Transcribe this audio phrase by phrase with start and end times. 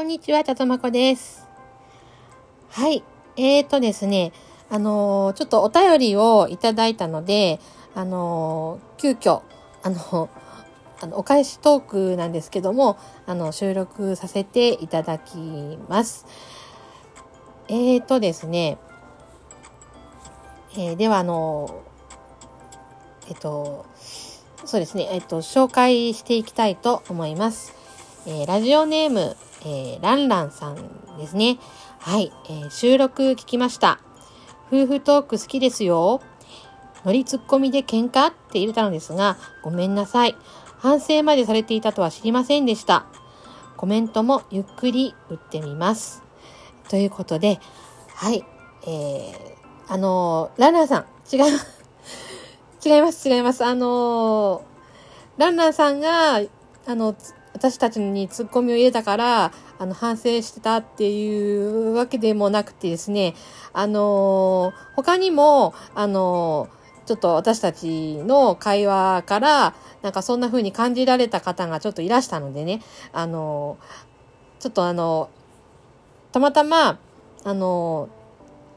[0.00, 1.46] こんにちは、たとまこです。
[2.70, 3.04] はい。
[3.36, 4.32] えーとですね、
[4.70, 7.60] あのーちょっとお便りをいただいたので、
[7.94, 9.42] あのー急遽、
[9.82, 10.30] あの、
[11.02, 15.36] あの、お返しトークなんですけども、あの、収録させていただき
[15.90, 16.24] ます。
[17.68, 18.78] えーとですね、
[20.78, 21.82] えーでは、あの
[23.28, 23.84] えっと、
[24.64, 27.74] そうですね、えっと、紹介していきたいと思います。
[28.26, 30.76] えラジオネーム、えーランランさん
[31.18, 31.58] ですね。
[31.98, 34.00] はい、えー収録聞きました。
[34.68, 36.20] 夫婦トーク好きですよ。
[37.04, 40.36] 乗りツッコミで喧嘩って入れたのですが、ごめんなさい。
[40.78, 43.06] 反省までされていたとは知りませんでした。
[43.76, 46.22] コメントもゆっくり打ってみます。
[46.88, 47.60] ということで、
[48.14, 48.44] はい、
[48.86, 51.66] えー、あのーランランさん、違います。
[52.84, 53.64] 違います、違います。
[53.64, 56.44] あのーランランさんが、あ
[56.94, 57.14] の、
[57.60, 63.34] 私たちにツッコミを入れたから、あの、反省してたっていうわけでもなくてですね、
[63.74, 72.80] あのー他にも、あのーちょっと私たちの会話から、なんかそんな風に感じられた方がちょっといらしたのでね、
[73.12, 75.28] あのーちょっとあの
[76.32, 76.98] たまたま、
[77.44, 78.08] あの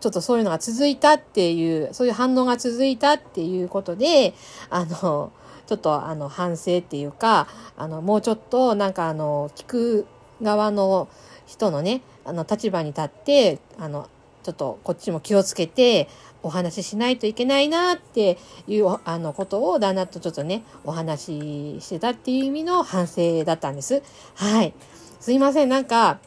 [0.00, 4.34] ちょっとそういうのが続いたっていう、そういう反応が続いたっていうことで、
[4.68, 5.30] あの、
[5.66, 10.06] ちょっとあの反省っていうか、あの、もうちょっとなんかあの、聞く
[10.42, 11.08] 側の
[11.46, 14.08] 人のね、あの、立場に立って、あの、
[14.42, 16.08] ちょっとこっちも気をつけて
[16.42, 18.36] お話ししないといけないなって
[18.68, 24.02] いうあのことを旦那とちょっとね、お話ししてたっていう意味の反省だったんです。
[24.34, 24.74] はい。
[25.20, 26.18] すいません、なんか、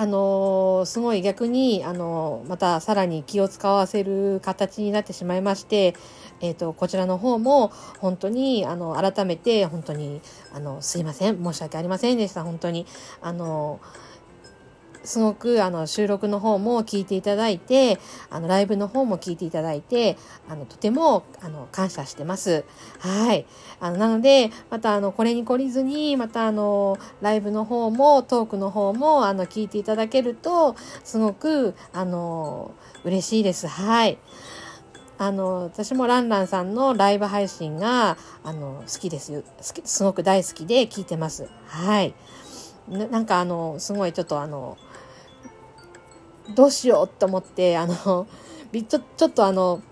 [0.00, 5.96] あのすごい逆に、あのまたさらに気を使わせる形になってしまいまして、
[6.40, 10.20] えっ、と、こちらの方も、本当に、あの、改めて、本当に、
[10.54, 11.42] あの、すいません。
[11.42, 12.44] 申し訳ありませんでした。
[12.44, 12.86] 本当に。
[13.20, 13.80] あの
[15.08, 20.18] すごくあの収録の方も聞いていただいて、あのライブの方も聞いていただいて、
[20.50, 22.66] あのとてもあの感謝してます。
[22.98, 23.46] はい。
[23.80, 33.66] あのなので、またあのこれに懲りずに、またあのライブの方もトークの方もあの聞いていただけると、すごくあの嬉しいです。
[33.66, 34.18] はい。
[35.16, 39.42] あの私もランランさんのライブ配信があの好きですよ。
[39.62, 41.48] すごく大好きで聞いてます。
[41.66, 42.14] はい。
[42.88, 44.76] ななんかあのすごいちょっとあの
[46.54, 48.26] どうしようと思ってあの
[48.72, 49.82] びちょちょっとあの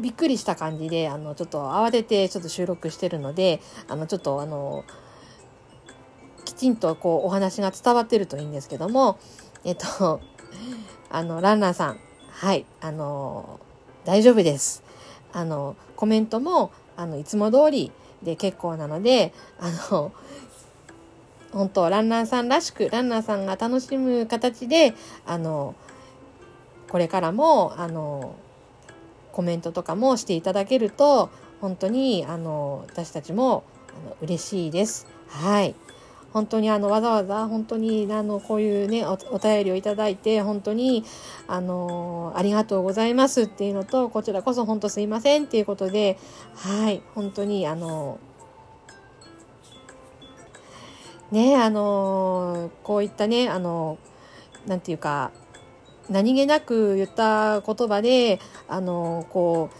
[0.00, 4.84] びっくりした感じであのちょっと慌ててちょっと収録してるのであのちょっとあの
[6.44, 9.18] きちんとこうお話が伝わってるといいんですけども
[9.64, 10.20] えっと
[11.10, 12.00] あのランナーさん
[12.30, 13.60] はいあの
[14.04, 14.82] 大丈夫です。
[15.32, 20.12] あのコメントもあのいつも通りで結構なのであの
[21.52, 24.94] 本当ランナーさんらしくランナーさんが楽しむ形で
[25.26, 25.74] あの
[26.88, 28.36] これからもあの
[29.32, 31.30] コメントとかもしていただけると
[31.60, 35.06] 本当にあの私たちもあの嬉しいです。
[35.28, 35.74] はい
[36.32, 41.04] 本当にあのわざわざ本当にあのこういうねお便りをいただいて本当に
[41.46, 46.18] あのありがとうございますっていうのとこちらこそ本当すいませんっていうことで
[46.56, 48.18] はい本当にあの
[51.32, 53.98] ねあのこういったねあの
[54.66, 55.32] なんていうか
[56.08, 58.38] 何気なく言った言葉で
[58.68, 59.70] あのこ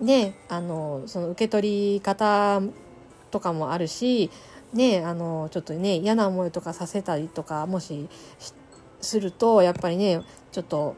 [0.00, 2.60] うねあのその受け取り方
[3.30, 4.30] とかもあるし
[4.74, 8.52] ねあのちょっとね嫌な思いとかさせたりとかもしし
[9.00, 10.20] するとやっぱりね
[10.52, 10.96] ちょっと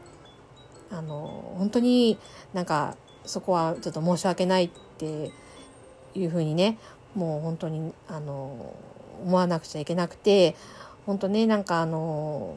[0.91, 2.17] あの本当に
[2.53, 5.31] なんかそこはちょっと申し訳ないって
[6.13, 6.77] いうふうにね
[7.15, 8.75] もう本当にあの
[9.23, 10.55] 思わなくちゃいけなくて
[11.05, 12.55] 本当ねなんかあの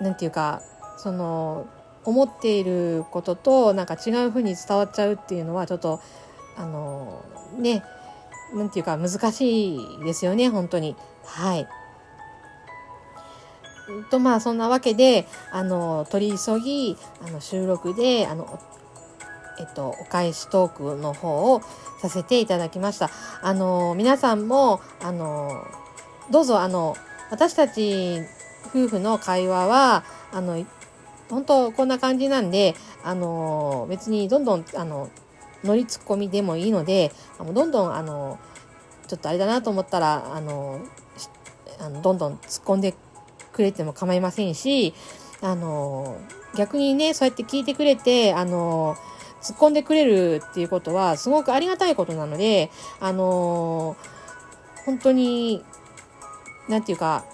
[0.00, 0.62] なんていうか
[0.98, 1.66] その
[2.04, 6.00] 思っていることとなんか違うふうに伝わっちゃうっていうのはちょっと
[6.56, 7.24] あの
[7.58, 7.82] ね
[8.54, 11.68] なんていうか難しいですよね本当にはい。
[14.10, 16.96] とまあそんなわけであの取り急ぎ
[17.26, 18.60] あの収録であの
[19.60, 21.62] えっと、お返しトークの方を
[22.00, 23.10] させていただきました。
[23.42, 25.66] あの、皆さんも、あの、
[26.30, 26.96] どうぞ、あの、
[27.30, 28.22] 私たち
[28.68, 30.64] 夫婦の会話は、あの、
[31.28, 32.74] 本当こんな感じなんで、
[33.04, 35.10] あの、別にどんどん、あの、
[35.62, 38.38] 乗りツッコミでもいいので、あのどんどん、あの、
[39.06, 40.80] ちょっとあれだなと思ったら、あの、
[41.78, 42.94] あのどんどん突っ込んで
[43.52, 44.94] くれても構いませんし、
[45.42, 46.18] あの、
[46.56, 48.96] 逆にね、そうやって聞いてくれて、あの、
[49.42, 52.70] 突っ込んでくれるっていうことはすごくありがたいことなので、
[53.00, 54.20] あのー
[54.86, 55.62] 本当に
[56.70, 57.24] なんていうか、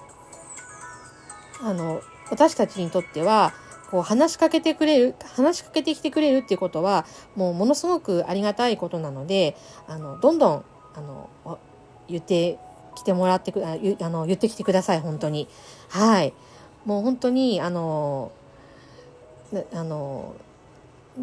[1.62, 2.00] あの、
[2.30, 3.52] 私たちにとっては、
[3.90, 7.06] こう話しかけてくれる、話しかけてきてくれるっていうことは、
[7.36, 9.56] もうものすごくありがたいことなので、
[9.86, 10.64] あの、どんどん、
[10.94, 11.28] あの、
[12.08, 12.58] 言って
[12.94, 15.48] きてもらってく、ああの、言ってきてください、本当に。
[15.90, 16.32] はい。
[16.86, 18.32] もう本当に、あの、
[19.74, 20.34] あの、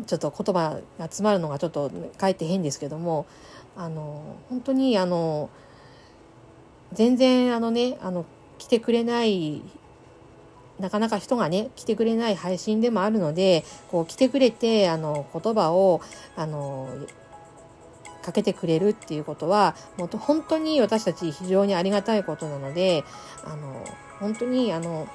[0.06, 3.26] ちょっと言葉が詰まるのがちょっとかえって変ですけども、
[3.76, 5.50] あの、本当に、あの、
[6.94, 8.26] 全然、あのね、あの、
[8.58, 9.62] 来てくれない
[10.80, 16.02] なかなか人がね、来てくれない配信でもあるので、こう来てくれて、あの、言葉を、
[16.36, 16.90] あの、
[18.24, 23.04] かけてくれるっていうことは、もう本当に私たち非常にありがたいことなので、
[23.46, 23.86] あの、
[24.20, 25.08] 本当に、あの、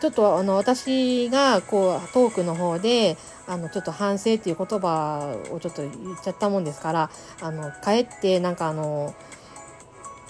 [0.00, 3.16] ちょっとあの私がこうトークの方で
[3.46, 7.10] あのちょっと反省っていう言葉をちょっと言っちゃったもんですから
[7.40, 9.14] あのかえってなんかあの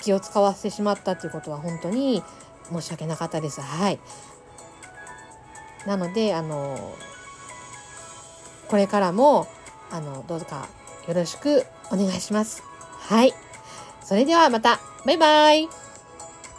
[0.03, 2.23] 気を使わせてしまったっていうことは本当に
[2.73, 3.61] 申し訳なかったです。
[3.61, 3.99] はい。
[5.87, 6.95] なので、あの、
[8.69, 9.47] これからも、
[9.91, 10.69] あの、どうか
[11.07, 12.63] よろしくお願いします。
[13.09, 13.33] はい。
[14.03, 15.88] それではまた、バイバイ。